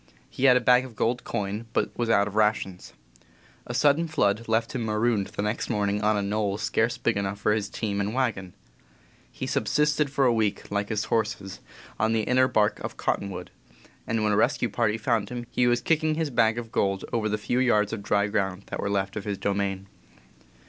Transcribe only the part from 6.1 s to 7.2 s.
a knoll scarce big